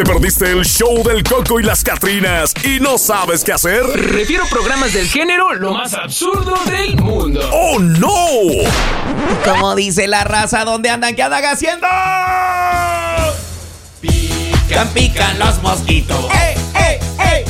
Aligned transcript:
¿Te 0.00 0.06
perdiste 0.06 0.50
el 0.50 0.64
show 0.64 1.02
del 1.02 1.22
Coco 1.22 1.60
y 1.60 1.62
las 1.62 1.84
Catrinas 1.84 2.54
y 2.64 2.80
no 2.80 2.96
sabes 2.96 3.44
qué 3.44 3.52
hacer? 3.52 3.82
Refiero 3.84 4.46
programas 4.46 4.94
del 4.94 5.06
género 5.06 5.52
lo 5.52 5.74
más 5.74 5.92
absurdo 5.92 6.56
del 6.64 6.96
mundo. 6.96 7.46
¡Oh, 7.52 7.78
no! 7.78 8.08
Como 9.44 9.74
dice 9.74 10.08
la 10.08 10.24
raza, 10.24 10.64
¿dónde 10.64 10.88
andan? 10.88 11.14
¿Qué 11.14 11.22
andan 11.22 11.44
haciendo? 11.44 11.86
Pican, 14.00 14.88
pican 14.94 15.38
los 15.38 15.60
mosquitos. 15.60 16.24
¡Ey, 16.32 16.56
ey, 16.76 16.98
ey! 17.34 17.44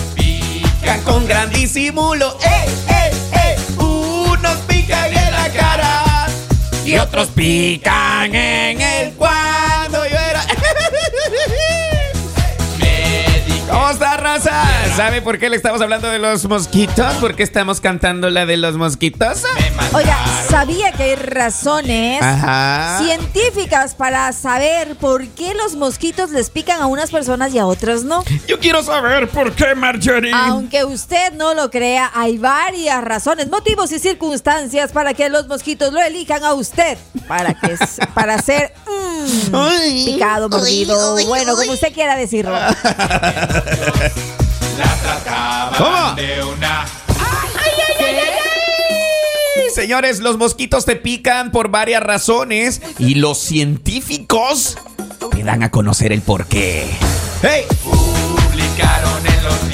Pican 0.81 1.03
con 1.03 1.29
gran 1.29 1.51
disimulo. 1.51 2.37
¡Ey, 2.43 2.69
ey, 2.89 3.13
ey! 3.33 3.77
Unos 3.77 4.57
pican 4.67 5.17
en 5.17 5.33
la 5.33 5.53
cara 5.53 6.27
y 6.85 6.99
otros 6.99 7.29
pican 7.29 8.35
en 8.35 8.81
el 8.81 9.13
cuando 9.13 9.60
¿Cómo 13.71 13.89
está, 13.89 14.00
raza? 14.35 14.97
¿Sabe 14.97 15.23
por 15.23 15.39
qué 15.39 15.49
le 15.49 15.57
estamos 15.57 15.81
hablando 15.81 16.09
de 16.09 16.19
los 16.19 16.47
mosquitos? 16.47 17.15
¿Por 17.15 17.35
qué 17.35 17.43
estamos 17.43 17.81
cantando 17.81 18.31
la 18.31 18.47
de 18.47 18.57
los 18.57 18.77
mosquitos? 18.77 19.43
Oiga, 19.93 20.17
sabía 20.49 20.93
que 20.93 21.03
hay 21.03 21.15
razones 21.17 22.23
Ajá. 22.23 23.01
científicas 23.03 23.95
para 23.95 24.33
saber 24.33 24.95
por 24.97 25.27
qué 25.29 25.55
los 25.55 25.75
mosquitos 25.75 26.31
les 26.31 26.51
pican 26.51 26.81
a 26.81 26.87
unas 26.87 27.11
personas 27.11 27.53
y 27.55 27.59
a 27.59 27.67
otras 27.67 28.05
no. 28.05 28.23
Yo 28.47 28.61
quiero 28.61 28.83
saber 28.83 29.29
por 29.29 29.53
qué, 29.53 29.75
Marjorie. 29.75 30.33
Aunque 30.33 30.85
usted 30.85 31.33
no 31.33 31.55
lo 31.55 31.71
crea, 31.71 32.11
hay 32.15 32.39
varias 32.39 33.03
razones, 33.03 33.49
motivos 33.49 33.91
y 33.93 33.99
circunstancias 33.99 34.93
para 34.93 35.15
que 35.15 35.29
los 35.29 35.49
mosquitos 35.49 35.93
lo 35.93 36.01
elijan 36.01 36.45
a 36.45 36.55
usted. 36.55 36.99
Para 37.27 37.55
que 37.55 37.77
para 38.15 38.41
ser 38.41 38.73
mm, 38.87 40.05
picado, 40.05 40.49
mordido, 40.49 41.17
bueno, 41.27 41.57
como 41.57 41.73
usted 41.73 41.93
quiera 41.93 42.17
decirlo. 42.17 42.57
¿Cómo? 45.79 46.17
Señores, 49.75 50.21
los 50.21 50.37
mosquitos 50.37 50.85
te 50.85 50.97
pican 50.97 51.53
por 51.53 51.71
varias 51.71 52.03
razones 52.03 52.83
y 52.99 53.15
los 53.15 53.39
científicos 53.39 54.77
te 55.31 55.43
dan 55.45 55.63
a 55.63 55.71
conocer 55.71 56.13
el 56.13 56.23
porqué. 56.23 56.91
¡Hey! 57.43 57.65
Publicaron 57.83 59.27
en 59.27 59.45
los 59.45 59.71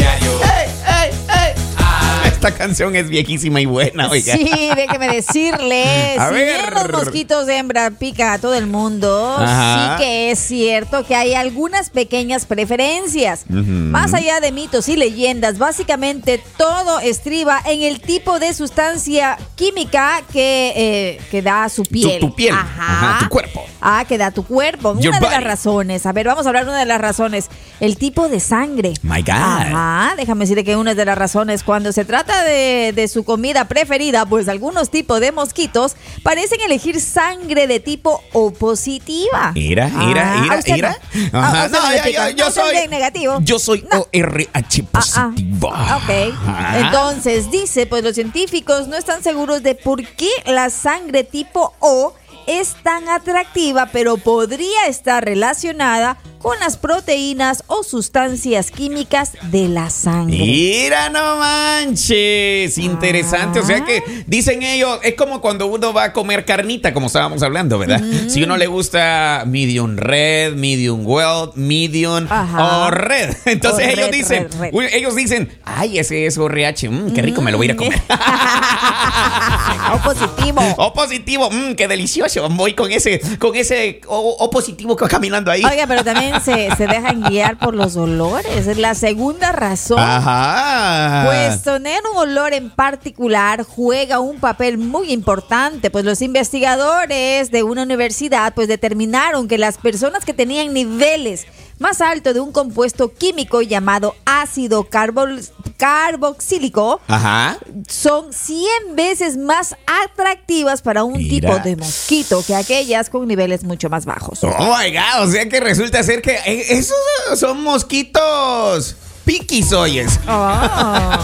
Esta 2.36 2.52
canción 2.52 2.94
es 2.96 3.08
viejísima 3.08 3.62
y 3.62 3.66
buena, 3.66 4.10
oiga. 4.10 4.34
Sí, 4.36 4.50
déjeme 4.76 5.08
decirle, 5.08 5.84
A 6.18 6.28
si 6.28 6.34
ver. 6.34 6.60
bien 6.60 6.74
los 6.74 7.04
mosquitos 7.04 7.46
de 7.46 7.56
hembra 7.56 7.90
pican 7.92 8.28
a 8.32 8.38
todo 8.38 8.52
el 8.54 8.66
mundo, 8.66 9.36
Ajá. 9.38 9.96
sí 9.96 10.04
que 10.04 10.30
es 10.32 10.38
cierto 10.38 11.06
que 11.06 11.16
hay 11.16 11.32
algunas 11.32 11.88
pequeñas 11.88 12.44
preferencias. 12.44 13.46
Más 13.48 14.12
allá 14.12 14.40
de 14.40 14.52
mitos 14.52 14.86
y 14.90 14.96
leyendas, 14.96 15.56
básicamente 15.56 16.38
todo 16.58 17.00
estriba 17.00 17.58
en 17.64 17.82
el 17.82 18.02
tipo 18.02 18.38
de 18.38 18.52
sustancia 18.52 19.38
química 19.54 20.22
que, 20.30 20.74
eh, 20.76 21.18
que 21.30 21.40
da 21.40 21.70
su 21.70 21.84
piel. 21.84 22.20
tu 22.20 22.34
piel. 22.34 22.54
Ajá, 22.54 23.18
tu 23.20 23.30
cuerpo. 23.30 23.64
Ah, 23.80 24.04
que 24.06 24.18
da 24.18 24.30
tu 24.30 24.44
cuerpo. 24.44 24.94
Your 25.00 25.14
una 25.16 25.20
de 25.20 25.30
las 25.30 25.42
razones. 25.42 26.04
A 26.04 26.12
ver, 26.12 26.26
vamos 26.26 26.44
a 26.44 26.50
hablar 26.50 26.64
de 26.66 26.70
una 26.72 26.80
de 26.80 26.86
las 26.86 27.00
razones. 27.00 27.48
El 27.80 27.96
tipo 27.98 28.28
de 28.28 28.40
sangre. 28.40 28.94
My 29.02 29.20
God. 29.22 29.30
Ajá, 29.30 30.14
déjame 30.16 30.44
decirle 30.44 30.64
que 30.64 30.76
una 30.76 30.94
de 30.94 31.04
las 31.04 31.18
razones 31.18 31.62
cuando 31.62 31.92
se 31.92 32.04
trata 32.04 32.42
de, 32.44 32.92
de 32.94 33.06
su 33.08 33.24
comida 33.24 33.66
preferida, 33.66 34.24
pues 34.26 34.48
algunos 34.48 34.90
tipos 34.90 35.20
de 35.20 35.30
mosquitos 35.32 35.94
parecen 36.22 36.60
elegir 36.62 37.00
sangre 37.00 37.66
de 37.66 37.80
tipo 37.80 38.22
O 38.32 38.50
positiva. 38.52 39.52
Mira, 39.54 39.88
mira, 39.88 40.32
Ah, 40.34 40.40
mira, 40.40 40.54
¿a 40.54 40.58
usted 40.58 40.72
mira. 40.72 40.98
no? 41.32 41.38
¿A- 41.40 41.62
a 41.62 41.66
usted 41.66 41.78
no 41.78 41.90
le 41.90 42.34
yo, 42.34 42.50
soy 42.50 42.88
negativo. 42.88 43.38
Yo 43.42 43.58
soy 43.58 43.84
No. 43.92 44.00
ORH 44.12 44.46
Ah, 44.54 44.60
ah. 44.94 45.30
positivo. 45.32 45.68
Ok. 45.68 46.34
Entonces, 46.76 47.50
dice, 47.50 47.86
pues 47.86 48.02
los 48.02 48.14
científicos 48.14 48.88
no 48.88 48.96
están 48.96 49.22
seguros 49.22 49.62
de 49.62 49.74
por 49.74 50.04
qué 50.06 50.28
la 50.46 50.70
sangre 50.70 51.24
tipo 51.24 51.74
O 51.80 52.14
es 52.46 52.74
tan 52.82 53.08
atractiva, 53.08 53.86
pero 53.92 54.16
podría 54.18 54.86
estar 54.86 55.24
relacionada 55.24 56.16
con 56.46 56.60
las 56.60 56.76
proteínas 56.76 57.64
o 57.66 57.82
sustancias 57.82 58.70
químicas 58.70 59.32
de 59.50 59.66
la 59.68 59.90
sangre. 59.90 60.38
Mira, 60.38 61.08
no 61.08 61.38
manches. 61.38 62.78
Interesante. 62.78 63.58
O 63.58 63.66
sea 63.66 63.84
que 63.84 64.22
dicen 64.28 64.62
ellos, 64.62 65.00
es 65.02 65.14
como 65.14 65.40
cuando 65.40 65.66
uno 65.66 65.92
va 65.92 66.04
a 66.04 66.12
comer 66.12 66.44
carnita, 66.44 66.94
como 66.94 67.08
estábamos 67.08 67.42
hablando, 67.42 67.80
¿verdad? 67.80 68.00
Si 68.28 68.44
uno 68.44 68.56
le 68.56 68.68
gusta 68.68 69.42
medium 69.44 69.96
red, 69.96 70.54
medium 70.54 71.04
well, 71.04 71.50
medium 71.56 72.28
Ajá. 72.30 72.86
o 72.86 72.90
red. 72.92 73.34
Entonces 73.44 73.84
O 73.84 73.90
ellos 73.90 74.06
red, 74.06 74.12
dicen, 74.12 74.42
red, 74.44 74.60
red. 74.60 74.70
uy, 74.72 74.86
ellos 74.92 75.16
dicen, 75.16 75.50
ay, 75.64 75.98
ese 75.98 76.26
es 76.26 76.38
ORH, 76.38 76.88
mm, 76.88 77.12
qué 77.12 77.22
rico, 77.22 77.42
me 77.42 77.50
lo 77.50 77.56
voy 77.56 77.66
a 77.66 77.70
ir 77.70 77.72
a 77.72 77.76
comer. 77.76 78.00
o 79.94 79.98
positivo. 79.98 80.62
O 80.76 80.92
positivo, 80.92 81.50
mm, 81.50 81.74
qué 81.74 81.88
delicioso. 81.88 82.48
Voy 82.50 82.74
con 82.74 82.92
ese, 82.92 83.20
con 83.40 83.56
ese 83.56 84.00
O, 84.06 84.36
O 84.38 84.48
positivo 84.48 84.94
que 84.94 85.04
va 85.06 85.08
caminando 85.08 85.50
ahí. 85.50 85.64
Oiga, 85.64 85.88
pero 85.88 86.04
también 86.04 86.35
se, 86.40 86.74
se 86.76 86.86
dejan 86.86 87.22
guiar 87.22 87.58
por 87.58 87.74
los 87.74 87.96
olores. 87.96 88.66
Es 88.66 88.76
la 88.78 88.94
segunda 88.94 89.52
razón. 89.52 89.98
Ajá. 89.98 91.24
Pues 91.26 91.62
tener 91.62 92.00
un 92.12 92.18
olor 92.18 92.54
en 92.54 92.70
particular 92.70 93.62
juega 93.62 94.20
un 94.20 94.38
papel 94.38 94.78
muy 94.78 95.12
importante, 95.12 95.90
pues 95.90 96.04
los 96.04 96.22
investigadores 96.22 97.50
de 97.50 97.62
una 97.62 97.82
universidad 97.82 98.54
pues 98.54 98.68
determinaron 98.68 99.48
que 99.48 99.58
las 99.58 99.78
personas 99.78 100.24
que 100.24 100.34
tenían 100.34 100.72
niveles 100.72 101.46
más 101.78 102.00
altos 102.00 102.34
de 102.34 102.40
un 102.40 102.52
compuesto 102.52 103.12
químico 103.12 103.60
llamado 103.62 104.14
ácido 104.24 104.84
carbol- 104.88 105.50
carboxílico 105.76 107.00
Ajá. 107.06 107.58
son 107.88 108.32
100 108.32 108.66
veces 108.94 109.36
más 109.36 109.76
atractivas 110.04 110.80
para 110.82 111.04
un 111.04 111.14
Mira. 111.18 111.28
tipo 111.50 111.58
de 111.62 111.76
mosquito 111.76 112.42
que 112.46 112.54
aquellas 112.54 113.10
con 113.10 113.26
niveles 113.28 113.62
mucho 113.64 113.90
más 113.90 114.06
bajos. 114.06 114.42
Oh 114.42 114.48
my 114.78 114.90
god, 114.90 115.28
o 115.28 115.30
sea 115.30 115.48
que 115.48 115.60
resulta 115.60 116.02
ser 116.02 116.22
que 116.22 116.32
eh, 116.46 116.66
esos 116.70 116.96
son 117.38 117.62
mosquitos 117.62 118.96
piquis, 119.24 119.72
oyes. 119.72 120.18
Oh. 120.28 121.18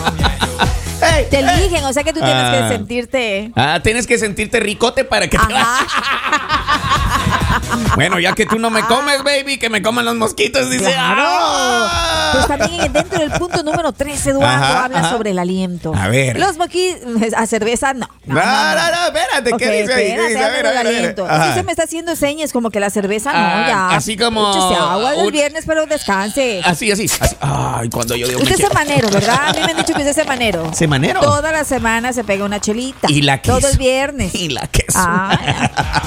Te 1.30 1.40
eligen, 1.40 1.84
o 1.84 1.92
sea 1.92 2.04
que 2.04 2.12
tú 2.12 2.20
tienes 2.20 2.36
Ah. 2.44 2.52
que 2.68 2.76
sentirte... 2.76 3.52
Ah, 3.56 3.80
tienes 3.82 4.06
que 4.06 4.18
sentirte 4.18 4.60
ricote 4.60 5.04
para 5.04 5.28
que 5.28 5.36
te 5.36 5.54
Ajá. 5.54 5.86
Bueno, 7.94 8.18
ya 8.18 8.32
que 8.32 8.46
tú 8.46 8.58
no 8.58 8.70
me 8.70 8.82
comes, 8.82 9.22
baby, 9.22 9.58
que 9.58 9.68
me 9.70 9.82
coman 9.82 10.04
los 10.04 10.14
mosquitos, 10.16 10.70
dice. 10.70 10.84
Claro. 10.92 11.22
"Ah". 11.26 12.30
Pues 12.32 12.46
también 12.46 12.92
dentro 12.92 13.18
del 13.18 13.30
punto 13.32 13.62
número 13.62 13.92
3, 13.92 14.26
Eduardo, 14.26 14.64
Ajá, 14.64 14.84
habla 14.84 14.98
ajá. 15.00 15.10
sobre 15.10 15.30
el 15.30 15.38
aliento. 15.38 15.92
A 15.94 16.08
ver. 16.08 16.38
Los 16.38 16.56
mosquitos, 16.56 17.02
a 17.36 17.46
cerveza 17.46 17.92
no. 17.92 18.08
No, 18.24 18.34
no, 18.34 18.40
no, 18.40 19.06
espérate, 19.06 19.52
Ok, 19.52 19.58
¿qué 19.58 19.82
dice 19.82 19.92
ahí? 19.94 20.04
¿Qué 20.04 20.08
espérate, 20.12 20.28
dice? 20.30 20.44
A 20.44 20.48
ver, 20.48 20.66
a 20.66 20.70
ver, 20.70 20.86
aliento. 20.86 21.26
Ajá. 21.28 21.48
Sí 21.48 21.54
se 21.54 21.62
me 21.62 21.72
está 21.72 21.84
haciendo 21.84 22.16
señas 22.16 22.52
como 22.52 22.70
que 22.70 22.80
la 22.80 22.88
cerveza 22.90 23.32
no, 23.32 23.38
Ah, 23.38 23.64
ya. 23.68 23.88
así 23.96 24.16
como 24.16 24.50
Échese 24.50 24.74
agua 24.80 25.14
el 25.14 25.26
un- 25.26 25.32
viernes, 25.32 25.64
pero 25.66 25.84
descanse. 25.86 26.62
Así, 26.64 26.90
así, 26.90 27.04
así. 27.20 27.36
Ay, 27.40 27.90
cuando 27.90 28.16
yo 28.16 28.26
digo 28.28 28.40
Usted 28.40 28.54
es 28.60 28.66
semanero, 28.68 29.08
¿verdad? 29.10 29.48
A 29.48 29.52
mí 29.52 29.58
me 29.64 29.70
han 29.72 29.76
dicho 29.76 29.92
que 29.92 29.98
usted 30.00 30.08
es 30.08 30.16
semanero. 30.16 30.70
¿Semanero? 30.74 31.20
Toda 31.20 31.52
la 31.52 31.64
semana 31.64 32.12
se 32.12 32.24
pega 32.24 32.44
una 32.44 32.60
chelita. 32.60 33.08
Y 33.10 33.22
la 33.22 33.42
queso. 33.42 33.58
Todo 33.58 33.68
el 33.70 33.76
viernes. 33.78 34.34
Y 34.42 34.48
la 34.48 34.66
queso. 34.68 34.98
Ah, 34.98 35.38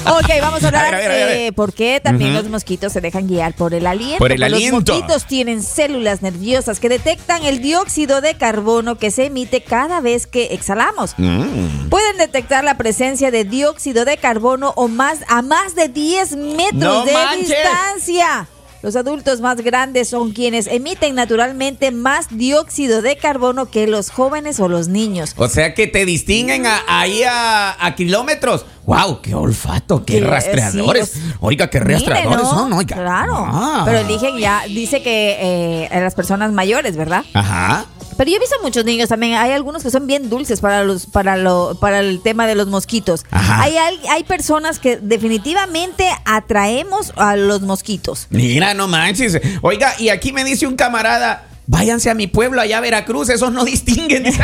ok, 0.07 0.29
vamos 0.41 0.63
a 0.63 0.67
hablar 0.67 0.85
A 0.93 0.97
ver, 0.97 1.05
a 1.11 1.13
ver, 1.13 1.23
a 1.23 1.25
ver. 1.27 1.44
De 1.45 1.53
por 1.53 1.73
qué 1.73 2.01
también 2.03 2.33
los 2.33 2.49
mosquitos 2.49 2.91
se 2.93 3.01
dejan 3.01 3.27
guiar 3.27 3.53
por 3.55 3.73
el 3.73 3.87
aliento. 3.87 4.17
Por 4.17 4.31
el 4.31 4.43
aliento. 4.43 4.79
Los 4.79 4.89
mosquitos 4.89 5.25
tienen 5.25 5.63
células 5.63 6.21
nerviosas 6.21 6.79
que 6.79 6.89
detectan 6.89 7.43
el 7.43 7.61
dióxido 7.61 8.21
de 8.21 8.35
carbono 8.35 8.97
que 8.97 9.11
se 9.11 9.25
emite 9.25 9.61
cada 9.61 10.01
vez 10.01 10.27
que 10.27 10.53
exhalamos. 10.53 11.15
Mm. 11.17 11.89
Pueden 11.89 12.17
detectar 12.17 12.63
la 12.63 12.77
presencia 12.77 13.31
de 13.31 13.43
dióxido 13.45 14.05
de 14.05 14.17
carbono 14.17 14.73
o 14.75 14.87
más 14.87 15.19
a 15.27 15.41
más 15.41 15.75
de 15.75 15.87
10 15.87 16.35
metros 16.35 16.73
¡No 16.73 17.05
de 17.05 17.13
manches! 17.13 17.47
distancia. 17.49 18.47
Los 18.85 18.95
adultos 18.95 19.41
más 19.41 19.61
grandes 19.61 20.09
son 20.09 20.31
quienes 20.31 20.67
emiten 20.67 21.15
naturalmente 21.15 21.89
más 21.89 22.27
dióxido 22.29 23.01
de 23.01 23.17
carbono 23.17 23.65
que 23.65 23.87
los 23.87 24.11
jóvenes 24.11 24.59
o 24.59 24.67
los 24.69 24.89
niños. 24.89 25.33
O 25.37 25.47
sea 25.49 25.73
que 25.73 25.87
te 25.87 26.05
distinguen 26.05 26.67
a- 26.67 26.83
ahí 26.87 27.23
a, 27.23 27.83
a 27.83 27.95
kilómetros. 27.95 28.63
¡Wow! 28.85 29.23
¡Qué 29.23 29.33
olfato! 29.33 30.05
¡Qué 30.05 30.19
rastreadores! 30.21 31.09
sí, 31.13 31.19
Oiga, 31.39 31.67
qué 31.71 31.79
rastreadores 31.79 32.43
¿no? 32.43 32.53
son, 32.53 32.73
oiga. 32.73 32.95
Claro. 32.95 33.33
Ah. 33.35 33.81
Pero 33.85 33.97
eligen 33.97 34.37
ya, 34.37 34.61
dice 34.67 35.01
que 35.01 35.37
eh, 35.41 35.89
las 35.91 36.13
personas 36.13 36.51
mayores, 36.51 36.95
¿verdad? 36.95 37.25
Ajá. 37.33 37.87
Pero 38.17 38.29
yo 38.29 38.37
he 38.37 38.39
visto 38.39 38.55
muchos 38.61 38.85
niños 38.85 39.09
también. 39.09 39.33
Hay 39.35 39.51
algunos 39.51 39.83
que 39.83 39.91
son 39.91 40.07
bien 40.07 40.29
dulces 40.29 40.61
para 40.61 40.83
los, 40.83 41.05
para 41.05 41.37
lo, 41.37 41.77
para 41.79 41.99
el 41.99 42.21
tema 42.21 42.47
de 42.47 42.55
los 42.55 42.67
mosquitos. 42.67 43.25
Ajá. 43.31 43.61
Hay, 43.61 43.75
hay 43.77 44.23
personas 44.23 44.79
que 44.79 44.97
definitivamente 44.97 46.09
atraemos 46.25 47.13
a 47.15 47.35
los 47.35 47.61
mosquitos. 47.61 48.27
Mira, 48.29 48.73
no 48.73 48.87
manches. 48.87 49.39
Oiga, 49.61 49.93
y 49.99 50.09
aquí 50.09 50.31
me 50.31 50.43
dice 50.43 50.67
un 50.67 50.75
camarada. 50.75 51.47
Váyanse 51.67 52.11
a 52.11 52.13
mi 52.13 52.27
pueblo, 52.27 52.61
allá 52.61 52.77
a 52.77 52.81
Veracruz, 52.81 53.29
esos 53.29 53.51
no 53.51 53.65
distinguen. 53.65 54.25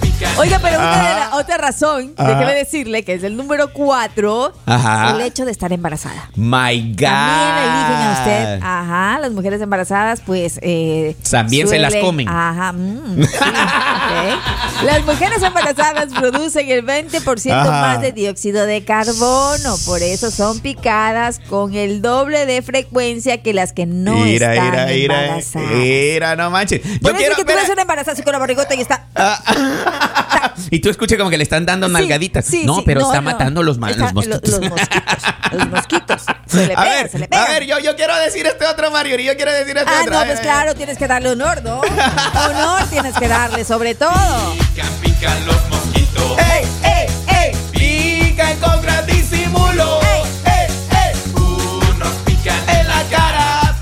Oiga, 0.40 0.58
pero 0.62 0.78
una 0.78 0.96
de 0.96 1.14
la- 1.20 1.30
otra 1.36 1.58
razón, 1.58 2.14
Ajá. 2.16 2.28
déjeme 2.34 2.54
decirle 2.54 3.04
que 3.04 3.14
es 3.14 3.22
el 3.24 3.36
número 3.36 3.72
cuatro, 3.72 4.52
Ajá. 4.66 5.10
el 5.14 5.20
hecho 5.20 5.44
de 5.44 5.52
estar 5.52 5.72
embarazada. 5.72 6.30
My 6.36 6.92
God. 6.92 7.06
También 7.06 7.54
le 7.54 7.62
eligen 7.62 8.02
a 8.02 8.14
usted. 8.18 8.60
Ajá, 8.62 9.18
las 9.20 9.32
mujeres 9.32 9.60
embarazadas, 9.60 10.20
pues. 10.24 10.58
Eh, 10.62 11.16
También 11.30 11.68
se 11.68 11.78
las 11.78 11.94
comen. 11.96 12.28
Ajá, 12.28 12.72
mm, 12.72 13.22
sí. 13.22 14.84
Las 14.86 15.04
mujeres 15.04 15.42
embarazadas 15.42 16.06
producen 16.18 16.70
el 16.70 16.82
20% 16.82 17.52
Ajá. 17.54 17.70
más 17.82 18.00
de 18.00 18.12
dióxido 18.12 18.64
de 18.66 18.84
carbono. 18.84 19.76
Por 19.84 20.02
eso 20.02 20.30
son 20.30 20.60
picadas 20.60 21.40
con 21.50 21.74
el 21.74 22.00
doble 22.02 22.46
de 22.46 22.62
frecuencia 22.62 23.42
que 23.42 23.52
las 23.52 23.72
que 23.72 23.84
no 23.86 24.14
Mira, 24.14 24.54
están 24.54 24.70
mira, 24.70 24.86
mira, 24.86 25.24
embarazadas. 25.24 25.70
mira, 25.72 26.36
no 26.36 26.50
manches. 26.50 26.80
Yo 27.00 27.14
quiero 27.14 27.36
que 27.36 27.44
tú 27.44 27.52
ves 27.54 27.68
una 27.68 27.82
embarazada 27.82 28.12
así 28.14 28.22
con 28.22 28.32
la 28.32 28.38
barrigota 28.38 28.74
y 28.74 28.80
está. 28.80 29.06
y 30.70 30.80
tú 30.80 30.88
escuchas 30.90 31.18
como 31.18 31.30
que 31.30 31.36
le 31.38 31.42
están 31.44 31.66
dando 31.66 31.86
Sí, 31.88 31.92
nalgaditas. 31.92 32.44
sí, 32.44 32.62
no, 32.64 32.76
sí, 32.76 32.82
pero 32.86 33.00
no, 33.00 33.06
está 33.06 33.20
no. 33.20 33.30
matando 33.30 33.62
los, 33.62 33.78
ma- 33.78 33.90
los 33.90 34.12
mosquitos. 34.12 34.50
Los, 34.50 34.70
mosquitos. 34.70 35.22
Los 35.52 35.68
mosquitos. 35.68 36.22
Se 36.46 36.66
le 36.66 36.74
a 36.74 36.76
pega, 36.82 36.90
ver, 36.96 37.08
se 37.10 37.18
le 37.18 37.24
a 37.26 37.28
pega. 37.28 37.44
ver, 37.48 37.64
yo, 37.66 37.78
yo 37.78 37.94
quiero 37.96 38.16
decir 38.16 38.44
este 38.46 38.66
otro 38.66 38.90
Mario, 38.90 39.18
y 39.20 39.24
yo 39.24 39.36
quiero 39.36 39.52
decir 39.52 39.76
este 39.76 39.88
Ah, 39.90 40.00
otro. 40.02 40.12
no, 40.14 40.18
Ay, 40.20 40.26
pues 40.26 40.40
claro, 40.40 40.74
tienes 40.74 40.98
que 40.98 41.06
darle 41.06 41.30
honor, 41.30 41.62
¿no? 41.62 41.80
honor 41.80 42.84
tienes 42.90 43.14
que 43.14 43.28
darle, 43.28 43.64
sobre 43.64 43.94
todo. 43.94 44.10
Pican, 44.74 44.88
pican 45.00 45.46
los 45.46 45.68
mosquitos. 45.68 46.38
¡Ey, 46.38 46.66
ey, 46.82 47.52
ey! 47.52 47.56
Pican 48.32 48.56
con 48.58 48.82
gran 48.82 49.06
disimulo. 49.06 50.00
Ey. 50.02 50.22
¡Ey, 50.44 50.72
ey! 50.90 51.32
Unos 51.34 52.12
pican 52.24 52.68
En 52.68 52.88
la 52.88 53.02
cara. 53.10 53.76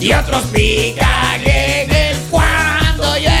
Y 0.00 0.12
otros 0.14 0.42
pican 0.52 1.40
en 1.44 1.90
el 1.94 2.16
cuando 2.30 3.14
era 3.16 3.37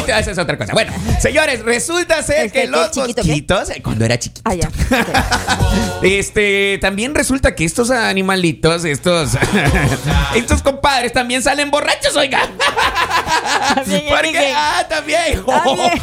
chiquito. 0.00 0.18
Esa 0.18 0.30
es 0.30 0.38
otra 0.38 0.56
cosa. 0.58 0.72
Bueno, 0.72 0.92
señores, 1.20 1.62
resulta 1.64 2.22
ser 2.22 2.46
¿El 2.46 2.52
qué, 2.52 2.62
que 2.62 2.66
los 2.68 2.90
chiquito 2.90 3.22
mosquitos, 3.22 3.70
eh, 3.70 3.80
cuando 3.82 4.04
era 4.04 4.18
chiquito. 4.18 4.42
Ah, 4.44 4.54
ya. 4.54 4.70
Este, 6.02 6.78
también 6.80 7.14
resulta 7.14 7.54
que 7.54 7.64
estos 7.64 7.90
animalitos, 7.90 8.84
estos, 8.86 9.32
estos 10.34 10.62
compadres 10.62 11.12
también 11.12 11.42
salen 11.42 11.70
borrachos, 11.70 12.16
oiga. 12.16 12.40
También 13.74 14.04
Porque, 14.08 14.52
ah, 14.56 14.86
también. 14.88 15.44
También. 15.44 16.02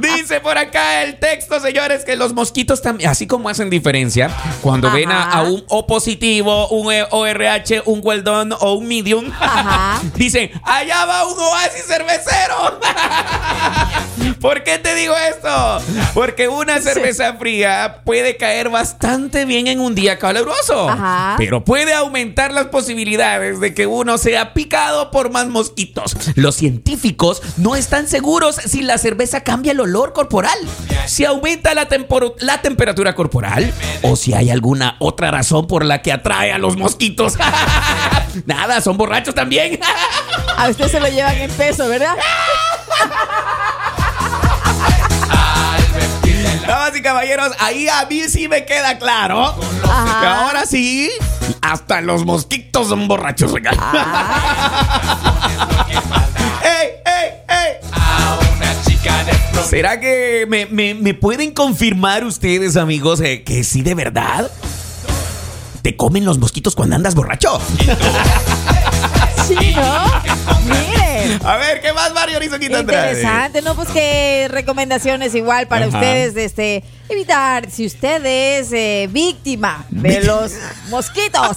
Dice 0.00 0.40
por 0.40 0.56
acá 0.58 1.02
el 1.02 1.18
texto, 1.18 1.60
señores, 1.60 2.04
que 2.04 2.16
los 2.16 2.32
mosquitos 2.32 2.82
también, 2.82 3.10
así 3.10 3.26
como 3.26 3.48
hacen 3.48 3.70
diferencia, 3.70 4.30
cuando 4.62 4.88
Ajá. 4.88 4.96
ven 4.96 5.10
a, 5.12 5.22
a 5.24 5.42
un 5.42 5.64
O 5.68 5.86
positivo, 5.86 6.68
un 6.68 6.92
E- 6.92 7.06
ORH, 7.10 7.82
un 7.86 8.00
well 8.02 8.22
done 8.22 8.54
o 8.60 8.74
un 8.74 8.86
medium, 8.88 9.30
Ajá. 9.38 10.00
dicen, 10.14 10.50
allá 10.64 11.04
va 11.04 11.26
un 11.26 11.38
oasis 11.38 11.89
cervecero. 11.90 12.78
¿Por 14.40 14.64
qué 14.64 14.78
te 14.78 14.94
digo 14.94 15.14
esto? 15.28 15.82
Porque 16.14 16.48
una 16.48 16.80
cerveza 16.80 17.34
fría 17.34 18.00
puede 18.04 18.36
caer 18.38 18.70
bastante 18.70 19.44
bien 19.44 19.66
en 19.66 19.80
un 19.80 19.94
día 19.94 20.18
caluroso, 20.18 20.88
Ajá. 20.88 21.34
pero 21.36 21.62
puede 21.62 21.92
aumentar 21.92 22.50
las 22.52 22.66
posibilidades 22.66 23.60
de 23.60 23.74
que 23.74 23.86
uno 23.86 24.16
sea 24.16 24.54
picado 24.54 25.10
por 25.10 25.30
más 25.30 25.48
mosquitos. 25.48 26.16
Los 26.36 26.54
científicos 26.54 27.42
no 27.58 27.76
están 27.76 28.08
seguros 28.08 28.56
si 28.56 28.80
la 28.80 28.96
cerveza 28.96 29.42
cambia 29.42 29.72
el 29.72 29.80
olor 29.80 30.14
corporal, 30.14 30.58
si 31.06 31.26
aumenta 31.26 31.74
la, 31.74 31.86
la 32.38 32.62
temperatura 32.62 33.14
corporal 33.14 33.72
o 34.02 34.16
si 34.16 34.32
hay 34.32 34.50
alguna 34.50 34.96
otra 35.00 35.30
razón 35.30 35.66
por 35.66 35.84
la 35.84 36.00
que 36.00 36.12
atrae 36.12 36.50
a 36.52 36.58
los 36.58 36.78
mosquitos. 36.78 37.34
Nada, 38.46 38.80
son 38.80 38.96
borrachos 38.96 39.34
también. 39.34 39.78
A 40.56 40.68
usted 40.68 40.88
se 40.88 41.00
lo 41.00 41.08
llevan 41.08 41.36
en 41.36 41.50
peso, 41.50 41.88
¿verdad? 41.88 42.14
Damas 46.70 46.96
y 46.96 47.02
caballeros, 47.02 47.50
ahí 47.58 47.88
a 47.88 48.06
mí 48.06 48.22
sí 48.28 48.46
me 48.46 48.64
queda 48.64 48.96
claro. 48.96 49.56
Que 49.82 50.26
ahora 50.26 50.64
sí, 50.66 51.10
hasta 51.60 52.00
los 52.00 52.24
mosquitos 52.24 52.88
son 52.88 53.08
borrachos. 53.08 53.52
oiga. 53.52 53.72
¡Ey, 56.62 56.88
ey, 57.04 57.30
ey! 57.48 57.76
a 57.92 58.38
una 58.56 58.82
chica 58.84 59.24
de 59.24 59.32
Florida. 59.32 59.64
¿Será 59.68 59.98
que 60.00 60.46
me, 60.48 60.66
me- 60.66 60.94
me 60.94 61.14
pueden 61.14 61.52
confirmar 61.52 62.24
ustedes, 62.24 62.76
amigos, 62.76 63.20
eh, 63.20 63.42
que 63.42 63.64
sí 63.64 63.82
de 63.82 63.94
verdad? 63.96 64.48
¿Te 65.82 65.96
comen 65.96 66.24
los 66.24 66.38
mosquitos 66.38 66.74
cuando 66.76 66.94
andas 66.96 67.14
borracho? 67.16 67.60
Sí, 69.48 69.74
¿no? 69.74 70.04
A 71.44 71.56
ver, 71.56 71.80
¿qué 71.80 71.92
más, 71.92 72.12
Mario 72.12 72.38
Rizzo 72.38 72.58
Quinta 72.58 72.78
Andrade? 72.80 73.12
Interesante, 73.12 73.62
¿no? 73.62 73.74
Pues 73.74 73.88
que 73.88 74.48
recomendaciones 74.50 75.34
igual 75.34 75.66
para 75.68 75.86
Ajá. 75.86 75.96
ustedes, 75.98 76.36
este, 76.36 76.82
evitar, 77.08 77.70
si 77.70 77.86
usted 77.86 78.24
es 78.24 78.72
eh, 78.72 79.08
víctima 79.10 79.84
de 79.90 80.22
los 80.24 80.52
mosquitos, 80.88 81.56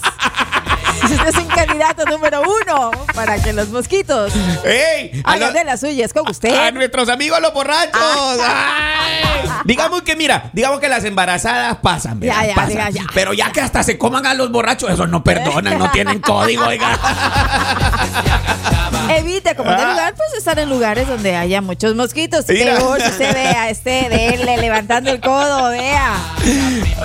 si 1.08 1.14
usted 1.14 1.28
es 1.28 1.36
un 1.38 1.48
candidato 1.84 2.06
número 2.10 2.42
uno 2.42 2.92
para 3.14 3.42
que 3.42 3.52
los 3.54 3.70
mosquitos 3.70 4.32
¡Ey! 4.64 5.22
Hagan 5.26 5.40
lo- 5.40 5.52
de 5.60 5.64
las 5.66 5.80
suyas 5.82 6.14
con 6.14 6.30
usted. 6.30 6.54
A 6.54 6.72
nuestros 6.72 7.10
amigos 7.10 7.40
los 7.42 7.54
borrachos. 7.54 8.02
Ah. 8.42 9.04
Ay. 9.04 9.50
Digamos 9.66 10.02
que, 10.02 10.16
mira, 10.16 10.50
digamos 10.54 10.80
que 10.80 10.90
las 10.90 11.04
embarazadas 11.04 11.78
pasan, 11.82 12.20
¿verdad? 12.20 12.42
Ya, 12.42 12.48
ya, 12.48 12.56
Pasan. 12.56 12.70
diga, 12.70 12.90
ya. 12.90 13.04
Pero 13.14 13.34
ya 13.34 13.52
que 13.52 13.62
hasta 13.62 13.84
se 13.84 13.98
coman 13.98 14.26
a 14.26 14.34
los 14.34 14.52
borrachos, 14.52 14.90
eso 14.92 15.08
no 15.08 15.24
perdonan, 15.24 15.78
no 15.78 15.92
tienen 15.92 16.20
código, 16.20 16.66
oiga. 16.66 16.98
Evite, 19.10 19.56
como 19.56 19.70
de 19.72 19.78
Ah. 19.84 19.90
lugar, 19.92 20.14
pues 20.16 20.34
estar 20.38 20.58
en 20.60 20.70
lugares 20.70 21.08
donde 21.08 21.36
haya 21.36 21.62
muchos 21.62 21.96
mosquitos. 21.96 22.46
Peor 22.46 23.02
si 23.02 23.08
usted 23.10 23.34
vea 23.34 23.70
este 23.70 24.08
de 24.10 24.28
él 24.30 24.46
levantando 24.62 25.12
el 25.12 25.20
codo, 25.20 25.70
vea. 25.70 26.14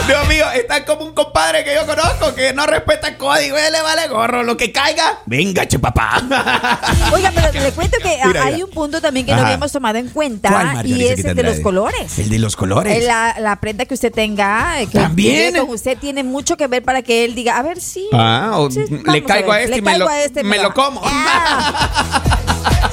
Dios 0.06 0.28
mío, 0.28 0.46
está 0.52 0.84
como 0.84 1.04
un 1.04 1.14
compadre 1.14 1.64
que 1.64 1.74
yo 1.74 1.86
conozco 1.86 2.34
que 2.34 2.52
no 2.54 2.66
respeta 2.66 3.16
código, 3.18 3.56
él 3.56 3.72
le 3.72 3.82
vale 3.82 4.08
gorro, 4.08 4.42
lo 4.42 4.56
que 4.56 4.67
caiga. 4.72 5.18
Venga, 5.26 5.66
che 5.66 5.78
papá. 5.78 6.20
Oiga, 7.12 7.32
pero 7.34 7.52
le 7.64 7.72
cuento 7.72 7.98
que 8.02 8.18
Mira, 8.26 8.44
hay 8.44 8.54
mira. 8.54 8.64
un 8.66 8.70
punto 8.70 9.00
también 9.00 9.26
que 9.26 9.34
no 9.34 9.42
habíamos 9.42 9.70
tomado 9.72 9.98
en 9.98 10.08
cuenta 10.08 10.50
¿Cuál, 10.50 10.66
Mario 10.74 10.96
y 10.96 11.04
es 11.06 11.24
el 11.24 11.34
de 11.34 11.42
los 11.42 11.60
colores. 11.60 12.18
El 12.18 12.30
de 12.30 12.38
los 12.38 12.56
colores. 12.56 12.96
Eh, 12.96 13.06
La, 13.06 13.36
la 13.38 13.56
prenda 13.60 13.84
que 13.84 13.94
usted 13.94 14.12
tenga, 14.12 14.80
eh, 14.80 14.86
que 14.86 14.98
También. 14.98 15.54
con 15.56 15.70
usted 15.70 15.96
tiene 15.98 16.22
mucho 16.24 16.56
que 16.56 16.66
ver 16.66 16.82
para 16.82 17.02
que 17.02 17.24
él 17.24 17.34
diga, 17.34 17.58
a 17.58 17.62
ver, 17.62 17.80
sí. 17.80 18.06
Ah, 18.12 18.58
sí, 18.70 18.80
le 19.06 19.24
caigo 19.24 19.52
a 19.52 19.56
ver, 19.58 19.64
este 19.64 19.70
le 19.72 19.78
y 19.78 19.82
me 19.82 19.90
caigo 19.90 20.04
lo- 20.04 20.10
a 20.10 20.20
este, 20.22 20.42
me 20.44 20.58
lo 20.58 20.74
como. 20.74 21.00
Ah. 21.04 22.38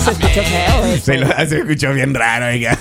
Se 0.06 0.12
escuchó 0.12 0.44
feo 0.44 0.86
eso. 0.86 1.06
Se 1.06 1.18
lo 1.18 1.28
se 1.48 1.58
escuchó 1.60 1.94
bien 1.94 2.14
raro, 2.14 2.48
oiga. 2.48 2.78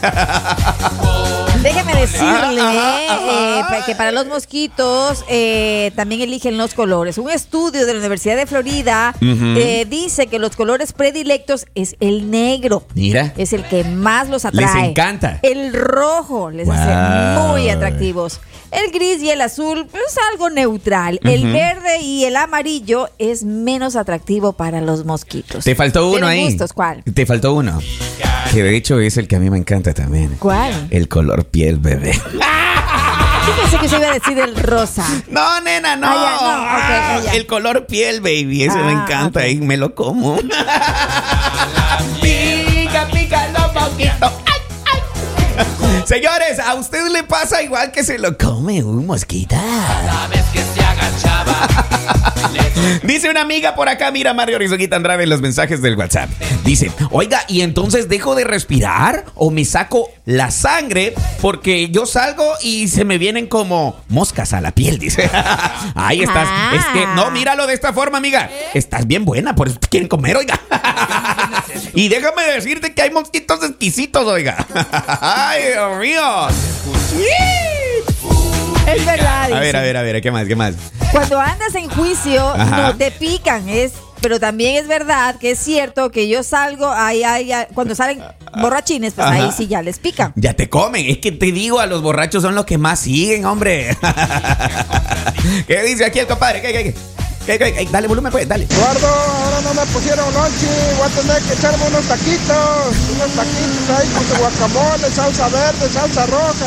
Déjeme 1.62 1.94
decirle 1.94 2.60
Ah, 2.60 3.06
ah, 3.08 3.18
eh, 3.20 3.60
ah. 3.62 3.82
que 3.86 3.94
para 3.94 4.12
los 4.12 4.26
mosquitos 4.26 5.24
eh, 5.28 5.92
también 5.96 6.20
eligen 6.20 6.58
los 6.58 6.74
colores. 6.74 7.16
Un 7.16 7.30
estudio 7.30 7.86
de 7.86 7.92
la 7.94 8.00
Universidad 8.00 8.36
de 8.36 8.46
Florida 8.46 9.14
eh, 9.22 9.86
dice 9.88 10.26
que 10.26 10.38
los 10.38 10.56
colores 10.56 10.92
predilectos 10.92 11.64
es 11.74 11.96
el 12.00 12.30
negro. 12.30 12.84
Mira. 12.94 13.32
Es 13.38 13.54
el 13.54 13.64
que 13.64 13.82
más 13.84 14.28
los 14.28 14.44
atrae. 14.44 14.66
Les 14.66 14.90
encanta. 14.90 15.38
El 15.42 15.72
rojo 15.72 16.50
les 16.50 16.66
Wow. 16.66 16.74
hace 16.76 17.40
muy 17.48 17.70
atractivos. 17.70 18.40
El 18.70 18.90
gris 18.90 19.22
y 19.22 19.30
el 19.30 19.40
azul 19.40 19.86
es 19.92 20.16
algo 20.32 20.50
neutral. 20.50 21.20
El 21.22 21.44
verde 21.52 22.00
y 22.02 22.24
el 22.24 22.34
amarillo 22.34 23.08
es 23.18 23.44
menos 23.44 23.94
atractivo 23.94 24.52
para 24.54 24.80
los 24.80 25.04
mosquitos. 25.04 25.64
Te 25.64 25.76
faltó 25.76 26.08
uno 26.08 26.26
¿Tienen 26.26 26.30
ahí. 26.30 26.44
gustos? 26.46 26.72
¿Cuál? 26.72 27.02
Te 27.14 27.26
faltó 27.26 27.54
uno. 27.54 27.80
Que 28.52 28.62
de 28.62 28.76
hecho 28.76 28.98
es 29.00 29.16
el 29.16 29.26
que 29.28 29.36
a 29.36 29.38
mí 29.38 29.48
me 29.50 29.58
encanta 29.58 29.94
también. 29.94 30.36
¿Cuál? 30.38 30.88
El 30.90 31.08
color 31.08 31.44
piel, 31.46 31.78
bebé. 31.78 32.12
Yo 32.12 33.56
pensé 33.60 33.78
que 33.78 33.88
se 33.88 33.96
iba 33.96 34.08
a 34.10 34.14
decir 34.14 34.38
el 34.38 34.56
rosa. 34.56 35.04
No, 35.28 35.60
nena, 35.60 35.96
no. 35.96 36.06
Ah, 36.10 36.14
ya, 36.40 37.16
no, 37.16 37.18
ok, 37.20 37.24
ya. 37.26 37.34
El 37.34 37.46
color 37.46 37.86
piel, 37.86 38.20
baby. 38.20 38.64
Ese 38.64 38.78
me 38.78 38.92
Ah, 38.92 39.02
encanta 39.04 39.46
y 39.48 39.56
me 39.56 39.76
lo 39.76 39.94
como. 39.94 40.36
pica, 42.22 43.06
pica 43.12 43.48
los 43.48 43.74
mosquitos. 43.74 44.32
Señores, 46.06 46.58
¿a 46.58 46.74
usted 46.74 47.08
le 47.08 47.22
pasa 47.24 47.62
igual 47.62 47.92
que 47.92 48.04
se 48.04 48.18
lo 48.18 48.36
come 48.36 48.82
un 48.82 49.06
mosquita? 49.06 49.56
Cada 49.56 50.26
vez 50.28 50.44
que 50.52 50.62
se 50.62 50.84
agachaba, 50.84 51.68
Dice 53.02 53.30
una 53.30 53.42
amiga 53.42 53.74
por 53.74 53.88
acá, 53.88 54.10
mira 54.10 54.34
Mario 54.34 54.58
Rizoguita 54.58 54.96
Andrade 54.96 55.24
en 55.24 55.30
los 55.30 55.40
mensajes 55.40 55.80
del 55.80 55.96
WhatsApp. 55.96 56.28
Dice, 56.64 56.90
oiga, 57.10 57.44
¿y 57.48 57.62
entonces 57.62 58.08
dejo 58.08 58.34
de 58.34 58.44
respirar 58.44 59.24
o 59.34 59.50
me 59.50 59.64
saco 59.64 60.08
la 60.24 60.50
sangre 60.50 61.14
porque 61.40 61.90
yo 61.90 62.06
salgo 62.06 62.44
y 62.62 62.88
se 62.88 63.04
me 63.04 63.18
vienen 63.18 63.46
como 63.46 63.96
moscas 64.08 64.52
a 64.52 64.60
la 64.60 64.72
piel? 64.72 64.98
Dice, 64.98 65.30
ahí 65.94 66.22
estás. 66.22 66.48
Ah. 66.50 66.72
Es 66.74 66.84
que, 66.86 67.06
no, 67.14 67.30
míralo 67.30 67.66
de 67.66 67.74
esta 67.74 67.92
forma, 67.92 68.18
amiga. 68.18 68.50
Estás 68.74 69.06
bien 69.06 69.24
buena, 69.24 69.54
por 69.54 69.68
eso 69.68 69.78
te 69.78 69.88
quieren 69.88 70.08
comer, 70.08 70.36
oiga. 70.36 70.60
y 71.94 72.08
déjame 72.08 72.42
decirte 72.44 72.94
que 72.94 73.02
hay 73.02 73.10
mosquitos 73.10 73.62
exquisitos, 73.62 74.24
oiga. 74.26 74.66
Ay, 75.20 75.62
Dios 75.72 75.98
mío. 75.98 76.48
Es 78.86 79.06
verdad. 79.06 79.52
A 79.52 79.60
ver, 79.60 79.76
a 79.76 79.80
ver, 79.80 79.96
a 79.96 80.02
ver, 80.02 80.20
¿qué 80.20 80.30
más, 80.30 80.46
qué 80.46 80.56
más? 80.56 80.74
Cuando 81.10 81.40
andas 81.40 81.74
en 81.74 81.88
juicio, 81.88 82.48
Ajá. 82.48 82.82
no 82.82 82.96
te 82.96 83.10
pican, 83.10 83.68
es 83.68 83.92
pero 84.24 84.40
también 84.40 84.76
es 84.76 84.88
verdad 84.88 85.36
que 85.36 85.50
es 85.50 85.58
cierto 85.58 86.10
que 86.10 86.28
yo 86.28 86.42
salgo, 86.42 86.88
ahí, 86.88 87.22
ahí, 87.24 87.52
ahí, 87.52 87.66
cuando 87.74 87.94
salen 87.94 88.22
borrachines, 88.58 89.12
pues 89.12 89.26
ahí 89.26 89.50
sí 89.54 89.66
ya 89.66 89.82
les 89.82 89.98
pican. 89.98 90.32
Ya 90.34 90.54
te 90.54 90.70
comen. 90.70 91.04
Es 91.10 91.18
que 91.18 91.30
te 91.30 91.52
digo, 91.52 91.78
a 91.78 91.84
los 91.84 92.00
borrachos 92.00 92.42
son 92.42 92.54
los 92.54 92.64
que 92.64 92.78
más 92.78 93.00
siguen, 93.00 93.44
hombre. 93.44 93.94
¿Qué 95.66 95.82
dice 95.82 96.06
aquí 96.06 96.20
el 96.20 96.26
compadre? 96.26 96.62
¿Qué, 96.62 96.72
qué, 96.72 96.84
qué? 96.84 97.13
¿Qué, 97.46 97.58
qué, 97.58 97.74
qué? 97.74 97.88
Dale 97.90 98.08
volumen, 98.08 98.32
pues, 98.32 98.48
dale. 98.48 98.64
Eduardo, 98.64 99.06
ahora 99.06 99.60
no 99.62 99.74
me 99.74 99.86
pusieron 99.92 100.32
lonche, 100.32 100.66
voy 100.96 101.06
a 101.06 101.10
tener 101.10 101.42
que 101.42 101.52
echarme 101.52 101.84
unos 101.88 102.04
taquitos, 102.06 102.96
unos 103.14 103.30
taquitos 103.36 103.98
ahí 103.98 104.08
con 104.08 104.26
su 104.28 104.34
guacamole, 104.40 105.10
salsa 105.10 105.48
verde, 105.50 105.88
salsa 105.92 106.26
roja. 106.26 106.66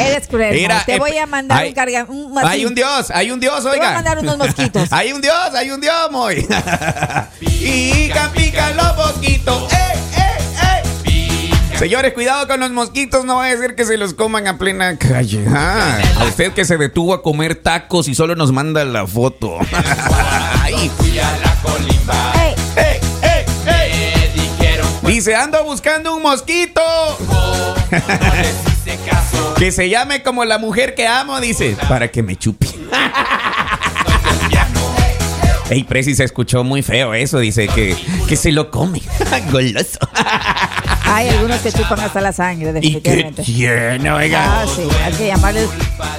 Eres 0.00 0.26
cruel. 0.28 0.54
Mira, 0.54 0.82
te 0.84 0.94
eh, 0.94 0.98
voy 0.98 1.16
a 1.18 1.26
mandar 1.26 1.58
hay- 1.58 1.68
un 1.68 1.74
carga. 1.74 2.04
Un, 2.08 2.32
Hay 2.38 2.64
un 2.66 2.74
dios, 2.74 3.10
hay 3.12 3.30
un 3.30 3.40
dios, 3.40 3.62
voy 3.62 3.72
a 3.72 3.80
oiga. 3.80 3.92
mandar 3.94 4.18
unos 4.18 4.38
mosquitos. 4.38 4.88
hay 4.92 5.12
un 5.12 5.20
dios, 5.20 5.54
hay 5.54 5.70
un 5.70 5.80
dios, 5.80 6.10
muy. 6.10 6.36
pican, 7.40 8.32
pican 8.32 8.76
los 8.76 8.96
mosquitos. 8.96 9.72
¡Eh, 9.72 9.76
eh, 9.76 9.78
eh! 9.78 9.87
Señores, 11.78 12.12
cuidado 12.12 12.48
con 12.48 12.58
los 12.58 12.70
mosquitos, 12.72 13.24
no 13.24 13.36
vaya 13.36 13.54
a 13.54 13.58
ser 13.58 13.76
que 13.76 13.84
se 13.84 13.96
los 13.96 14.12
coman 14.12 14.48
a 14.48 14.58
plena 14.58 14.98
calle. 14.98 15.44
Ah, 15.48 16.00
a 16.18 16.24
usted 16.24 16.52
que 16.52 16.64
se 16.64 16.76
detuvo 16.76 17.14
a 17.14 17.22
comer 17.22 17.54
tacos 17.54 18.08
y 18.08 18.16
solo 18.16 18.34
nos 18.34 18.50
manda 18.50 18.84
la 18.84 19.06
foto. 19.06 19.58
Dice, 25.06 25.34
ando 25.34 25.64
buscando 25.64 26.16
un 26.16 26.22
mosquito. 26.22 26.82
Que 29.58 29.72
se 29.72 29.88
llame 29.88 30.22
como 30.22 30.44
la 30.44 30.58
mujer 30.58 30.94
que 30.94 31.08
amo, 31.08 31.40
dice, 31.40 31.76
para 31.88 32.08
que 32.08 32.22
me 32.22 32.36
chupe. 32.36 32.68
Ey, 35.70 35.82
Preci 35.84 36.14
se 36.14 36.24
escuchó 36.24 36.62
muy 36.64 36.82
feo 36.82 37.12
eso, 37.12 37.38
dice 37.40 37.66
que, 37.68 37.96
que 38.28 38.36
se 38.36 38.52
lo 38.52 38.70
come. 38.70 39.02
Goloso. 39.50 39.98
Hay 41.10 41.28
algunos 41.28 41.60
que 41.60 41.72
chupan 41.72 42.00
hasta 42.00 42.20
la 42.20 42.32
sangre, 42.32 42.70
¿Y 42.80 43.00
qué 43.00 43.10
definitivamente. 43.10 43.42
tiene, 43.42 44.10
oiga? 44.10 44.60
Ah, 44.62 44.66
sí, 44.66 44.86
hay 45.04 45.12
que 45.12 45.26
llamarles 45.26 45.68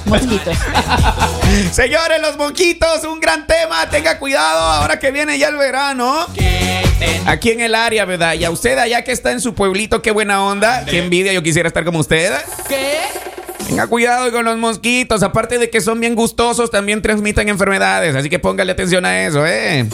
mosquitos. 0.06 0.56
Señores, 1.72 2.20
los 2.20 2.36
mosquitos, 2.36 3.04
un 3.04 3.20
gran 3.20 3.46
tema. 3.46 3.88
Tenga 3.90 4.18
cuidado 4.18 4.60
ahora 4.60 4.98
que 4.98 5.10
viene 5.10 5.38
ya 5.38 5.48
el 5.48 5.56
verano. 5.56 6.26
Aquí 7.26 7.50
en 7.50 7.60
el 7.60 7.74
área, 7.74 8.04
¿verdad? 8.04 8.34
Y 8.34 8.44
a 8.44 8.50
usted 8.50 8.78
allá 8.78 9.02
que 9.04 9.12
está 9.12 9.32
en 9.32 9.40
su 9.40 9.54
pueblito, 9.54 10.02
qué 10.02 10.10
buena 10.10 10.42
onda. 10.44 10.84
Qué 10.84 10.98
envidia, 10.98 11.32
yo 11.32 11.42
quisiera 11.42 11.68
estar 11.68 11.84
como 11.84 11.98
usted. 11.98 12.32
¿Qué? 12.68 12.98
Tenga 13.70 13.86
cuidado 13.86 14.32
con 14.32 14.44
los 14.44 14.56
mosquitos. 14.58 15.22
Aparte 15.22 15.56
de 15.56 15.70
que 15.70 15.80
son 15.80 16.00
bien 16.00 16.16
gustosos, 16.16 16.72
también 16.72 17.02
transmiten 17.02 17.48
enfermedades. 17.48 18.16
Así 18.16 18.28
que 18.28 18.40
póngale 18.40 18.72
atención 18.72 19.06
a 19.06 19.20
eso, 19.24 19.46
¿eh? 19.46 19.86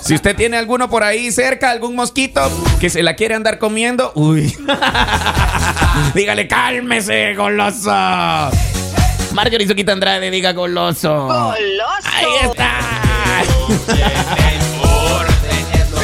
Si 0.00 0.14
usted 0.14 0.34
tiene 0.34 0.56
alguno 0.56 0.88
por 0.88 1.04
ahí 1.04 1.30
cerca, 1.30 1.70
algún 1.70 1.94
mosquito 1.94 2.40
que 2.80 2.88
se 2.88 3.02
la 3.02 3.16
quiere 3.16 3.34
andar 3.34 3.58
comiendo, 3.58 4.12
uy. 4.14 4.56
Dígale, 6.14 6.48
cálmese, 6.48 7.34
goloso. 7.34 7.90
Marjorie 9.34 9.68
Suquita 9.68 9.92
Andrade, 9.92 10.30
diga 10.30 10.54
goloso. 10.54 11.26
Goloso. 11.26 12.08
Ahí 12.10 12.48
está. 12.50 12.78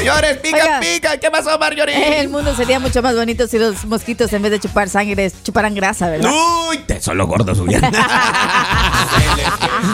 Señores, 0.05 0.37
pica, 0.37 0.57
Oiga. 0.57 0.81
pica. 0.81 1.17
¿Qué 1.19 1.31
pasó, 1.31 1.59
Marjorie? 1.59 2.21
El 2.21 2.29
mundo 2.29 2.55
sería 2.55 2.79
mucho 2.79 3.01
más 3.01 3.17
bonito 3.17 3.47
si 3.47 3.59
los 3.59 3.87
mosquitos 3.87 4.31
en 4.35 4.43
vez 4.43 4.51
de 4.51 4.61
chupar 4.61 4.91
sangre 4.91 5.33
chuparan 5.43 5.75
grasa, 5.75 6.11
¿verdad? 6.11 6.31
Uy, 6.69 6.79
te 6.79 7.01
solo 7.01 7.27
gordos 7.27 7.57
subían. 7.57 7.83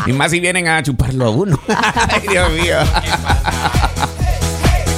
y 0.07 0.13
más 0.13 0.33
si 0.33 0.41
vienen 0.41 0.67
a 0.67 0.83
chuparlo 0.83 1.27
a 1.27 1.31
uno. 1.31 1.61
Ay, 1.69 2.27
Dios 2.29 2.51
mío. 2.51 2.79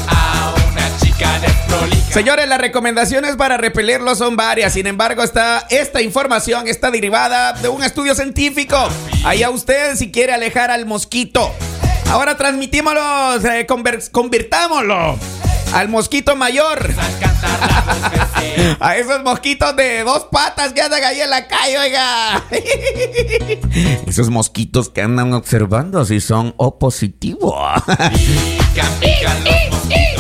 A 0.09 0.55
una 0.71 0.97
chica 0.99 1.39
desprolija. 1.41 2.11
Señores, 2.13 2.49
las 2.49 2.59
recomendaciones 2.59 3.37
para 3.37 3.59
repelerlo 3.59 4.15
son 4.15 4.37
varias. 4.37 4.73
Sin 4.73 4.87
embargo, 4.87 5.23
está, 5.23 5.67
esta 5.69 6.01
información 6.01 6.69
está 6.69 6.91
derivada 6.91 7.53
de 7.53 7.69
un 7.69 7.83
estudio 7.83 8.15
científico. 8.15 8.89
Allá 9.25 9.51
usted 9.51 9.95
si 9.97 10.11
quiere 10.11 10.33
alejar 10.33 10.71
al 10.71 10.87
mosquito. 10.87 11.53
Ahora 12.13 12.37
transmitímoslo, 12.37 13.37
eh, 13.37 13.67
convirtámoslo 14.13 15.19
al 15.73 15.89
mosquito 15.89 16.37
mayor. 16.37 16.93
A 18.81 18.97
esos 18.97 19.23
mosquitos 19.23 19.75
de 19.77 20.05
dos 20.05 20.27
patas 20.31 20.75
que 20.75 20.83
andan 20.83 21.03
ahí 21.03 21.23
en 21.23 21.31
la 21.31 21.49
calle, 21.49 21.79
oiga. 21.79 22.45
Esos 24.07 24.29
mosquitos 24.29 24.91
que 24.91 25.01
andan 25.01 25.33
observando 25.33 26.05
si 26.05 26.21
son 26.21 26.53
O 26.59 26.79
positivo. 26.79 27.57
Los 27.87 29.71
mosquitos. 29.71 30.12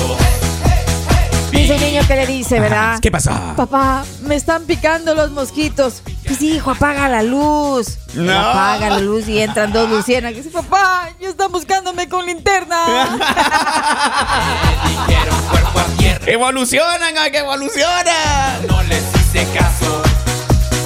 Niño 1.78 2.02
que 2.06 2.16
le 2.16 2.26
dice, 2.26 2.60
¿verdad? 2.60 2.98
¿Qué 3.00 3.10
pasa? 3.10 3.54
Papá, 3.56 4.04
me 4.22 4.34
están 4.34 4.64
picando 4.64 5.14
los 5.14 5.30
mosquitos. 5.30 6.02
Pues 6.26 6.42
hijo, 6.42 6.70
apaga 6.70 7.08
la 7.08 7.22
luz. 7.22 7.98
No. 8.14 8.38
Apaga 8.38 8.90
la 8.90 8.98
luz 8.98 9.26
y 9.28 9.40
entran 9.40 9.72
dos 9.72 9.88
luciérnagas. 9.88 10.44
Dice, 10.44 10.50
papá, 10.50 11.08
ya 11.20 11.28
están 11.30 11.50
buscándome 11.50 12.08
con 12.08 12.26
linterna. 12.26 12.76
Dijeron 14.86 15.40
cuerpo 15.50 15.78
a 15.78 15.84
tierra. 15.96 16.24
Evolucionan, 16.26 17.14
ay, 17.18 17.30
que 17.30 17.38
evolucionan. 17.38 18.66
No 18.68 18.82
les 18.82 19.02
hice 19.16 19.46
caso. 19.56 20.02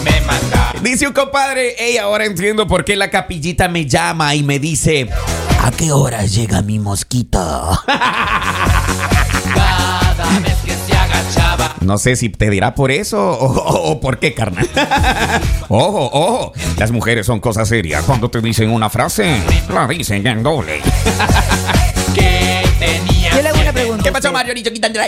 Me 0.05 0.21
mandaron. 0.21 0.83
Dice 0.85 1.07
un 1.09 1.13
compadre, 1.13 1.75
hey, 1.79 1.99
ahora 1.99 2.27
entiendo 2.27 2.67
por 2.67 2.85
qué 2.85 2.95
la 2.97 3.11
capillita 3.11 3.69
me 3.69 3.87
llama 3.87 4.35
y 4.35 4.43
me 4.43 4.59
dice, 4.61 5.09
¿a 5.63 5.71
qué 5.73 5.91
hora 5.91 6.25
llega 6.25 6.63
mi 6.63 6.79
mosquito? 6.79 7.81
Cada 10.17 10.39
vez 10.41 10.57
que 10.65 10.73
se 10.73 10.97
agachaba. 10.97 11.75
No 11.81 11.99
sé 11.99 12.17
si 12.17 12.29
te 12.31 12.51
dirá 12.51 12.75
por 12.75 12.91
eso 12.91 13.19
o, 13.31 13.47
o- 13.47 13.91
o 13.93 14.01
por 14.01 14.19
qué, 14.19 14.35
carnal. 14.35 14.69
ojo, 15.69 16.11
ojo, 16.13 16.53
las 16.79 16.91
mujeres 16.91 17.27
son 17.27 17.41
cosas 17.41 17.69
serias. 17.69 18.05
Cuando 18.05 18.29
te 18.31 18.41
dicen 18.41 18.71
una 18.71 18.91
frase, 18.91 19.41
la 19.73 19.87
dicen 19.87 20.27
en 20.27 20.43
doble. 20.43 20.81
Que 22.15 22.63
tenía. 22.79 23.31
Yo 23.37 23.43
le 23.43 23.49
hago 23.51 23.61
una 23.61 23.73
pregunta. 23.73 24.03
¿Qué 24.05 24.13
pasó. 24.13 24.33
Mario? 24.33 24.55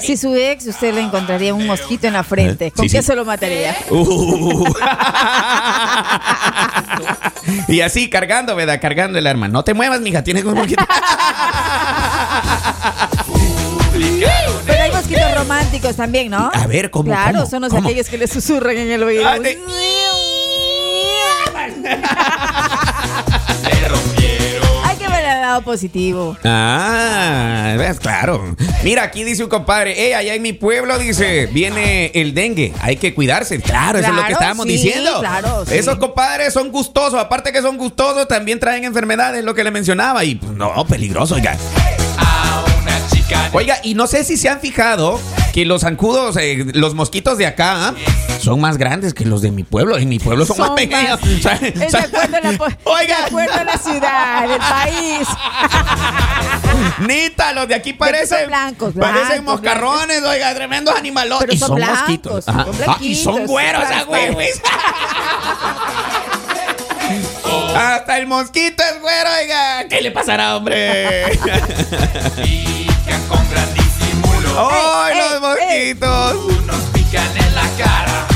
Si 0.02 0.16
su 0.16 0.34
ex, 0.34 0.66
usted 0.66 0.94
le 0.94 1.00
encontraría 1.00 1.54
un 1.54 1.66
mosquito 1.66 2.06
en 2.06 2.12
la 2.12 2.22
frente, 2.24 2.70
¿con 2.70 2.88
Sí, 2.88 2.94
qué 2.96 3.02
sí. 3.02 3.06
se 3.08 3.14
lo 3.16 3.24
mataría? 3.24 3.74
Uh. 3.90 4.64
y 7.68 7.80
así 7.80 8.08
cargando, 8.10 8.54
¿verdad? 8.56 8.78
Cargando 8.80 9.18
el 9.18 9.26
arma. 9.26 9.48
No 9.48 9.64
te 9.64 9.74
muevas, 9.74 10.00
mija, 10.00 10.22
tienes 10.22 10.44
un 10.44 10.54
poquito. 10.54 10.84
Mosquitos 15.08 15.38
románticos 15.38 15.96
también, 15.96 16.30
¿no? 16.30 16.50
A 16.52 16.66
ver, 16.66 16.90
¿cómo, 16.90 17.04
Claro, 17.04 17.38
cómo, 17.38 17.46
son 17.46 17.62
los 17.62 17.72
cómo? 17.72 17.88
aquellos 17.88 18.08
que 18.10 18.18
le 18.18 18.26
susurran 18.26 18.76
en 18.76 18.90
el 18.90 19.02
oído. 19.02 19.26
Ah, 19.26 19.38
lado 25.40 25.62
positivo. 25.64 26.36
Ah, 26.44 27.74
ves, 27.78 27.98
claro. 28.00 28.54
Mira, 28.84 29.04
aquí 29.04 29.24
dice 29.24 29.42
un 29.44 29.48
compadre, 29.48 30.08
eh, 30.08 30.14
allá 30.14 30.34
en 30.34 30.42
mi 30.42 30.52
pueblo 30.52 30.98
dice, 30.98 31.46
viene 31.46 32.10
el 32.14 32.34
dengue, 32.34 32.74
hay 32.82 32.96
que 32.96 33.14
cuidarse. 33.14 33.62
Claro, 33.62 33.98
eso 34.00 34.10
es 34.10 34.14
lo 34.14 34.26
que 34.26 34.32
estábamos 34.32 34.66
sí, 34.66 34.72
diciendo. 34.72 35.20
claro, 35.20 35.64
sí. 35.64 35.74
Esos 35.74 35.96
compadres 35.96 36.52
son 36.52 36.70
gustosos, 36.70 37.18
aparte 37.18 37.50
que 37.50 37.62
son 37.62 37.78
gustosos, 37.78 38.28
también 38.28 38.60
traen 38.60 38.84
enfermedades, 38.84 39.42
lo 39.42 39.54
que 39.54 39.64
le 39.64 39.70
mencionaba, 39.70 40.22
y 40.24 40.34
pues, 40.34 40.52
no, 40.52 40.86
peligroso, 40.86 41.36
oiga. 41.36 41.56
Oiga, 43.52 43.78
y 43.82 43.94
no 43.94 44.06
sé 44.06 44.24
si 44.24 44.36
se 44.36 44.48
han 44.48 44.60
fijado 44.60 45.20
que 45.52 45.64
los 45.64 45.80
zancudos, 45.82 46.36
eh, 46.36 46.64
los 46.74 46.94
mosquitos 46.94 47.38
de 47.38 47.46
acá, 47.46 47.94
son 48.40 48.60
más 48.60 48.76
grandes 48.78 49.14
que 49.14 49.24
los 49.24 49.42
de 49.42 49.50
mi 49.50 49.64
pueblo. 49.64 49.96
En 49.98 50.08
mi 50.08 50.18
pueblo 50.18 50.44
son, 50.46 50.58
más 50.58 50.70
pequeños. 50.70 51.20
más- 51.20 51.30
O 51.38 51.42
sea, 51.42 51.52
Es 51.54 51.74
o 51.76 51.78
de 51.80 51.90
sea, 51.90 52.00
acuerdo 52.04 52.36
a 52.36 52.40
la, 52.40 52.52
po- 52.58 52.66
Oiga. 52.84 53.16
de 53.18 53.24
acuerdo 53.26 53.54
a 53.54 53.64
la 53.64 53.78
ciudad, 53.78 54.44
el 54.52 54.58
país. 54.60 55.28
Nita, 57.00 57.52
los 57.52 57.66
de 57.68 57.74
aquí 57.74 57.90
son 57.90 57.98
parecen 57.98 58.46
blancos, 58.48 58.92
parecen 58.98 59.28
blancos, 59.28 59.44
moscarrones, 59.54 60.22
oiga, 60.22 60.54
tremendos 60.54 60.94
animalotes. 60.96 61.46
Pero 61.46 61.52
y 61.54 61.58
son 61.58 61.68
son 61.68 61.76
blancos, 61.76 61.98
mosquitos. 62.00 62.44
son. 62.44 62.58
Ah, 62.88 62.96
y 63.00 63.14
son 63.14 63.46
güeros, 63.46 63.84
ah, 63.92 64.02
güey, 64.06 64.32
güey. 64.32 64.48
Hasta 67.74 68.18
el 68.18 68.26
mosquito 68.26 68.82
es 68.82 69.00
güero, 69.00 69.30
oiga. 69.40 69.88
¿Qué 69.88 70.00
le 70.02 70.10
pasará, 70.10 70.56
hombre? 70.56 71.38
Pican 73.08 73.22
con 73.28 73.50
gran 73.50 73.68
disimulo. 73.74 74.70
¡Ay, 74.70 75.14
ey, 75.18 75.30
los 75.32 75.40
mosquitos! 75.40 76.34
Unos 76.62 76.80
pican 76.92 77.36
en 77.36 77.54
la 77.54 77.84
cara. 77.84 78.26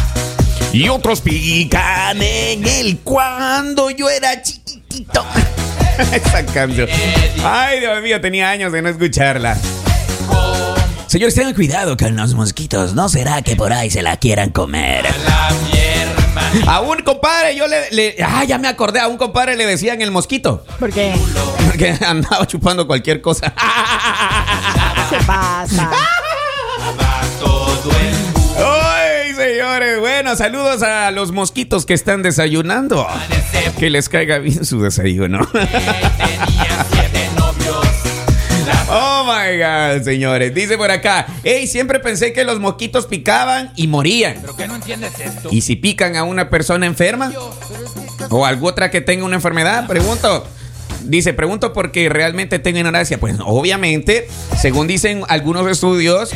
Y 0.73 0.89
otros 0.89 1.21
pican 1.21 2.23
en 2.23 2.67
el 2.67 2.99
cuando 3.01 3.91
yo 3.91 4.09
era 4.09 4.41
chiquitito. 4.43 5.25
Esa 6.13 6.47
canción. 6.47 6.89
Ay, 7.45 7.81
Dios 7.81 8.03
mío, 8.03 8.21
tenía 8.21 8.49
años 8.51 8.73
de 8.73 8.81
no 8.81 8.89
escucharla. 8.89 9.59
Señores, 11.07 11.35
tengan 11.35 11.53
cuidado 11.53 11.95
con 11.99 12.17
los 12.17 12.33
mosquitos. 12.33 12.95
No 12.95 13.11
será 13.11 13.43
que 13.43 13.55
por 13.55 13.71
ahí 13.75 13.91
se 13.91 14.01
la 14.01 14.17
quieran 14.17 14.49
comer. 14.49 15.07
A 16.67 16.81
un 16.81 17.03
compadre, 17.03 17.55
yo 17.55 17.67
le, 17.67 17.91
le- 17.91 18.17
Ah, 18.25 18.45
ya 18.45 18.57
me 18.57 18.67
acordé. 18.69 18.99
A 19.01 19.09
un 19.09 19.19
compadre 19.19 19.57
le 19.57 19.67
decían 19.67 20.01
el 20.01 20.11
mosquito. 20.11 20.65
Porque 20.81 21.13
Porque 21.67 21.95
andaba 22.07 22.47
chupando 22.47 22.87
cualquier 22.87 23.21
cosa. 23.21 23.53
Basta. 25.27 25.91
todo 27.39 27.91
el 27.91 28.15
mundo. 28.35 28.81
¡Ay, 28.83 29.35
señores! 29.35 30.01
Bueno, 30.01 30.37
saludos 30.37 30.83
a 30.83 31.11
los 31.11 31.33
mosquitos 31.33 31.87
que 31.87 31.95
están 31.95 32.23
desayunando. 32.23 33.07
Que 33.79 33.91
les 33.91 34.09
caiga 34.09 34.39
bien 34.39 34.65
su 34.65 34.83
desayuno. 34.83 35.41
Oh 38.95 39.25
my 39.25 39.57
god, 39.57 40.05
señores. 40.05 40.55
Dice 40.55 40.77
por 40.77 40.91
acá, 40.91 41.27
hey, 41.45 41.67
siempre 41.67 41.99
pensé 41.99 42.35
que 42.35 42.45
los 42.45 42.61
mosquitos 42.61 43.07
picaban 43.07 43.73
y 43.75 43.87
morían. 43.87 44.37
¿Pero 44.43 44.55
qué 44.55 44.69
no 44.69 44.77
entiendes 44.77 45.19
esto? 45.19 45.49
¿Y 45.51 45.63
si 45.63 45.77
pican 45.77 46.15
a 46.17 46.25
una 46.25 46.51
persona 46.51 46.85
enferma? 46.85 47.33
¿O 48.29 48.45
alguna 48.45 48.71
otra 48.71 48.91
que 48.91 49.01
tenga 49.01 49.25
una 49.25 49.37
enfermedad? 49.37 49.87
Pregunto. 49.87 50.47
Dice, 51.05 51.33
pregunto 51.33 51.73
porque 51.73 52.09
realmente 52.09 52.59
tengo 52.59 52.79
ignorancia. 52.79 53.19
Pues 53.19 53.37
obviamente, 53.45 54.29
según 54.61 54.87
dicen 54.87 55.23
algunos 55.29 55.69
estudios, 55.71 56.31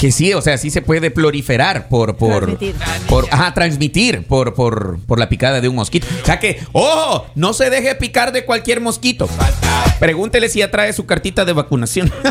que 0.00 0.12
sí, 0.12 0.34
o 0.34 0.42
sea, 0.42 0.58
sí 0.58 0.70
se 0.70 0.82
puede 0.82 1.10
proliferar 1.10 1.88
por, 1.88 2.16
por, 2.16 2.46
Transmitir. 2.46 2.74
por, 3.08 3.26
ajá, 3.30 3.54
transmitir 3.54 4.26
por, 4.26 4.54
por, 4.54 4.98
por 5.06 5.18
la 5.18 5.28
picada 5.28 5.60
de 5.60 5.68
un 5.68 5.76
mosquito. 5.76 6.06
O 6.22 6.26
sea 6.26 6.38
que, 6.38 6.60
ojo, 6.72 7.26
no 7.34 7.52
se 7.52 7.70
deje 7.70 7.94
picar 7.94 8.32
de 8.32 8.44
cualquier 8.44 8.80
mosquito. 8.80 9.28
Pregúntele 9.98 10.48
si 10.48 10.60
ya 10.60 10.70
trae 10.70 10.92
su 10.92 11.06
cartita 11.06 11.44
de 11.44 11.52
vacunación. 11.52 12.12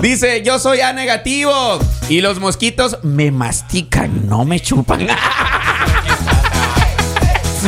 Dice, 0.00 0.42
yo 0.42 0.58
soy 0.58 0.80
A 0.80 0.92
negativo 0.92 1.78
y 2.08 2.20
los 2.20 2.38
mosquitos 2.38 2.98
me 3.02 3.30
mastican, 3.30 4.28
no 4.28 4.44
me 4.44 4.60
chupan. 4.60 5.06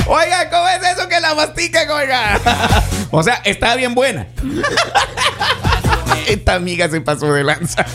Oiga, 0.07 0.49
¿cómo 0.51 0.69
es 0.69 0.83
eso 0.99 1.09
que 1.09 1.21
la 1.21 1.35
mastican, 1.35 1.89
oiga? 1.91 2.39
O 3.11 3.23
sea, 3.23 3.41
está 3.45 3.75
bien 3.75 3.95
buena. 3.95 4.27
Esta 6.29 6.55
amiga 6.57 6.89
se 6.91 7.01
pasó 7.01 7.33
de 7.33 7.43
lanza. 7.43 7.87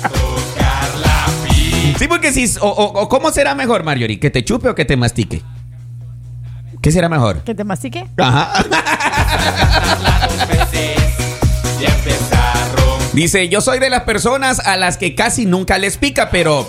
Sí, 2.00 2.08
porque 2.08 2.34
si... 2.34 2.46
O, 2.62 2.68
o- 2.68 3.02
o 3.02 3.10
¿Cómo 3.10 3.32
será 3.32 3.54
mejor, 3.54 3.84
Marjorie? 3.84 4.20
¿Que 4.20 4.32
te 4.32 4.44
chupe 4.44 4.70
o 4.70 4.76
que 4.76 4.86
te 4.86 4.98
mastique? 4.98 5.44
¿Qué 6.82 6.92
será 6.92 7.10
mejor? 7.10 7.44
¿Que 7.44 7.54
te 7.54 7.64
mastique? 7.64 8.08
Ajá. 8.18 8.54
Dice, 13.14 13.48
yo 13.48 13.62
soy 13.62 13.78
de 13.78 13.90
las 13.92 14.04
personas 14.04 14.60
a 14.66 14.76
las 14.76 14.98
que 14.98 15.14
casi 15.14 15.46
nunca 15.46 15.78
les 15.78 15.98
pica, 15.98 16.30
pero 16.32 16.68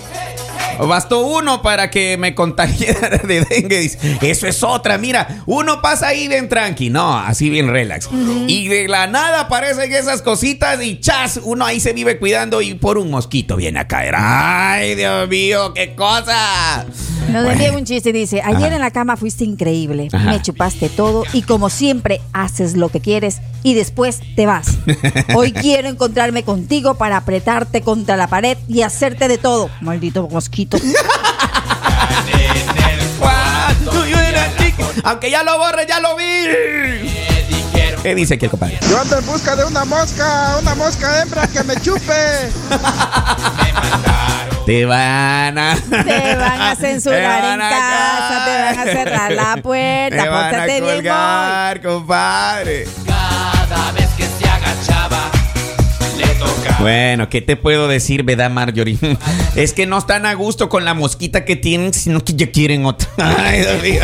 bastó 0.79 1.21
uno 1.21 1.61
para 1.61 1.89
que 1.89 2.17
me 2.17 2.35
contagiara 2.35 3.17
de 3.23 3.41
dengue. 3.45 3.91
Eso 4.21 4.47
es 4.47 4.63
otra, 4.63 4.97
mira, 4.97 5.43
uno 5.45 5.81
pasa 5.81 6.07
ahí 6.07 6.27
bien 6.27 6.49
tranqui, 6.49 6.89
no, 6.89 7.17
así 7.17 7.49
bien 7.49 7.69
relax. 7.69 8.09
Y 8.47 8.67
de 8.67 8.87
la 8.87 9.07
nada 9.07 9.41
aparecen 9.41 9.91
esas 9.93 10.21
cositas 10.21 10.81
y 10.83 10.99
chas, 10.99 11.39
uno 11.43 11.65
ahí 11.65 11.79
se 11.79 11.93
vive 11.93 12.17
cuidando 12.17 12.61
y 12.61 12.73
por 12.75 12.97
un 12.97 13.09
mosquito 13.09 13.55
viene 13.55 13.79
a 13.79 13.87
caer. 13.87 14.15
Ay, 14.17 14.95
Dios 14.95 15.27
mío, 15.29 15.73
qué 15.73 15.95
cosa. 15.95 16.85
Nos 17.31 17.43
Bueno. 17.43 17.51
envía 17.51 17.71
un 17.77 17.83
chiste 17.85 18.09
y 18.09 18.13
dice, 18.13 18.41
ayer 18.43 18.65
Ajá. 18.67 18.75
en 18.75 18.81
la 18.81 18.91
cama 18.91 19.17
fuiste 19.17 19.43
increíble, 19.43 20.07
Ajá. 20.13 20.29
me 20.31 20.41
chupaste 20.41 20.89
todo 20.89 21.23
y 21.33 21.41
como 21.41 21.69
siempre 21.69 22.21
haces 22.33 22.75
lo 22.77 22.89
que 22.89 23.01
quieres 23.01 23.41
y 23.63 23.73
después 23.73 24.19
te 24.35 24.45
vas. 24.45 24.67
Hoy 25.35 25.51
quiero 25.53 25.89
encontrarme 25.89 26.43
contigo 26.43 26.95
para 26.95 27.17
apretarte 27.17 27.81
contra 27.81 28.15
la 28.15 28.27
pared 28.27 28.57
y 28.67 28.83
hacerte 28.83 29.27
de 29.27 29.37
todo. 29.37 29.69
Maldito 29.81 30.27
mosquito. 30.29 30.77
Aunque 35.03 35.29
ya 35.29 35.43
lo 35.43 35.57
borre, 35.57 35.85
ya 35.87 35.99
lo 35.99 36.15
vi. 36.15 36.23
¿Qué 38.01 38.13
dice 38.15 38.35
aquí 38.35 38.45
el 38.45 38.51
compadre? 38.51 38.79
Yo 38.89 38.99
ando 38.99 39.17
en 39.17 39.25
busca 39.25 39.55
de 39.55 39.65
una 39.65 39.83
mosca, 39.85 40.57
una 40.61 40.75
mosca 40.75 41.21
hembra 41.21 41.47
que 41.47 41.63
me 41.63 41.75
chupe. 41.81 42.01
Te 44.65 44.83
van 44.83 45.57
a... 45.59 45.75
Te 45.75 46.35
van 46.35 46.61
a 46.61 46.75
censurar 46.75 47.53
en 47.53 47.59
van 47.59 47.61
a 47.61 47.69
casa, 47.69 48.45
te 48.45 48.61
van 48.63 48.79
a 48.79 48.91
cerrar 48.91 49.31
la 49.31 49.57
puerta, 49.63 50.23
Te 50.23 50.29
van 50.29 50.55
a 50.55 50.65
bien 50.65 50.83
colgar, 50.83 51.81
compadre. 51.83 52.87
Cada 53.05 53.91
vez 53.91 54.07
que 54.17 54.23
se 54.23 54.49
agachaba, 54.49 55.29
le 56.17 56.25
tocaba. 56.39 56.77
Bueno, 56.79 57.29
¿qué 57.29 57.41
te 57.41 57.55
puedo 57.55 57.87
decir, 57.87 58.23
verdad, 58.23 58.49
Marjorie? 58.49 58.97
Es 59.55 59.71
que 59.71 59.85
no 59.85 59.99
están 59.99 60.25
a 60.25 60.33
gusto 60.33 60.67
con 60.67 60.83
la 60.83 60.95
mosquita 60.95 61.45
que 61.45 61.55
tienen, 61.55 61.93
sino 61.93 62.23
que 62.23 62.33
ya 62.33 62.51
quieren 62.51 62.87
otra. 62.87 63.07
Ay, 63.17 63.59
Dios 63.59 63.81
mío. 63.83 64.01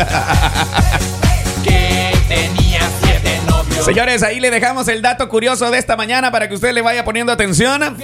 Que 1.64 2.12
tenía 2.28 2.80
siete 3.02 3.40
novios. 3.48 3.84
Señores, 3.84 4.22
ahí 4.22 4.38
le 4.38 4.52
dejamos 4.52 4.86
el 4.86 5.02
dato 5.02 5.28
curioso 5.28 5.72
de 5.72 5.78
esta 5.78 5.96
mañana 5.96 6.30
para 6.30 6.48
que 6.48 6.54
usted 6.54 6.72
le 6.72 6.82
vaya 6.82 7.04
poniendo 7.04 7.32
atención. 7.32 7.96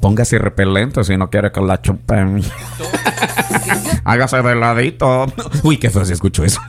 Póngase 0.00 0.38
repelente 0.38 1.04
si 1.04 1.16
no 1.16 1.30
quiere 1.30 1.52
que 1.52 1.60
la 1.60 1.80
chupen. 1.80 2.42
Hágase 4.04 4.42
de 4.42 4.54
ladito. 4.54 5.26
Uy, 5.62 5.78
qué 5.78 5.90
feo 5.90 6.04
se 6.04 6.14
escuchó 6.14 6.44
eso. 6.44 6.60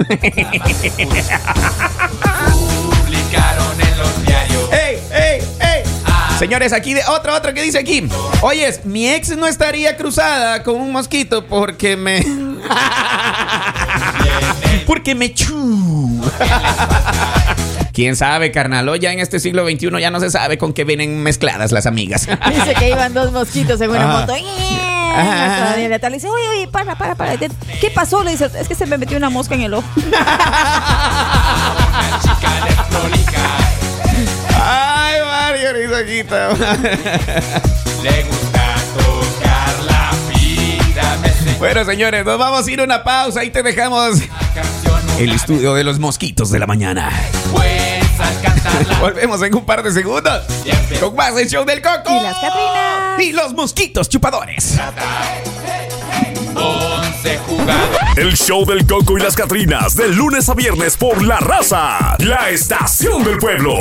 Publicaron 2.50 3.82
en 3.82 3.98
los 3.98 4.26
diarios. 4.26 4.70
¡Ey, 4.72 5.00
ey, 5.12 5.42
ey! 5.60 5.84
Señores, 6.40 6.72
aquí 6.74 6.94
de 6.94 7.02
otro, 7.10 7.36
otro 7.36 7.54
que 7.54 7.62
dice 7.62 7.80
aquí. 7.80 8.08
Oyes, 8.42 8.86
mi 8.86 9.10
ex 9.10 9.36
no 9.38 9.48
estaría 9.48 9.96
cruzada 9.98 10.64
con 10.64 10.76
un 10.76 10.92
mosquito 10.92 11.46
porque 11.46 11.96
me. 11.98 12.22
porque 14.88 15.16
me 15.16 15.34
chu. 15.34 16.22
¿Quién 17.98 18.16
sabe, 18.16 18.52
carnal? 18.52 18.88
Hoy 18.90 19.00
ya 19.00 19.12
en 19.12 19.20
este 19.20 19.40
siglo 19.40 19.68
XXI 19.68 19.90
ya 20.00 20.12
no 20.12 20.20
se 20.20 20.30
sabe 20.30 20.60
con 20.60 20.72
qué 20.72 20.84
vienen 20.84 21.24
mezcladas 21.24 21.72
las 21.72 21.88
amigas. 21.88 22.28
Dice 22.48 22.76
que 22.78 22.90
iban 22.90 23.12
dos 23.12 23.32
mosquitos 23.32 23.82
en 23.82 23.90
una 23.90 24.04
Ajá. 24.04 24.20
moto. 24.20 24.34
Ajá. 24.36 25.58
Todavía 25.58 25.90
le 25.90 25.98
dice, 26.12 26.30
oye, 26.30 26.48
oye, 26.48 26.68
para, 26.68 26.96
para, 26.96 27.16
para. 27.16 27.38
¿Qué 27.38 27.50
pasó? 27.96 28.24
Le 28.24 28.30
dice, 28.30 28.52
es 28.54 28.68
que 28.68 28.76
se 28.76 28.86
me 28.86 29.00
metió 29.00 29.18
una 29.18 29.32
mosca 29.32 29.56
en 29.56 29.62
el 29.62 29.74
ojo. 29.74 29.88
Chica 29.96 30.14
desprolija. 32.68 33.58
Ay, 34.64 35.16
Mario, 35.26 35.74
risojita. 35.74 36.50
Le 38.04 38.24
gusta 38.26 38.76
tocar 38.96 39.74
la 39.88 40.12
vida. 40.36 41.18
Bueno, 41.58 41.84
señores, 41.84 42.24
nos 42.24 42.38
vamos 42.38 42.68
a 42.68 42.72
ir 42.72 42.80
a 42.80 42.84
una 42.84 43.04
pausa 43.04 43.44
y 43.44 43.50
te 43.50 43.64
dejamos 43.64 44.20
el 45.18 45.32
estudio 45.32 45.74
de 45.74 45.84
los 45.84 45.98
mosquitos 45.98 46.52
de 46.52 46.60
la 46.60 46.68
mañana. 46.68 47.10
Volvemos 49.00 49.42
en 49.44 49.56
un 49.56 49.66
par 49.66 49.84
de 49.84 49.92
segundos 49.92 50.44
con 51.00 51.16
más 51.16 51.36
el 51.38 51.48
show 51.50 51.66
del 51.66 51.82
Coco. 51.82 52.10
Y 52.10 52.24
las 52.24 52.38
Catrinas. 52.38 53.20
Y 53.20 53.32
los 53.34 53.54
mosquitos 53.54 54.10
chupadores. 54.10 54.80
11 56.56 57.38
jugadores. 57.40 58.18
El 58.18 58.36
show 58.36 58.66
del 58.66 58.86
Coco 58.86 59.18
y 59.18 59.22
las 59.22 59.36
Catrinas, 59.36 59.96
de 59.96 60.10
lunes 60.10 60.50
a 60.50 60.54
viernes 60.54 60.98
por 60.98 61.24
La 61.24 61.40
Raza, 61.40 62.16
la 62.20 62.50
estación 62.50 63.24
del 63.24 63.38
pueblo. 63.38 63.78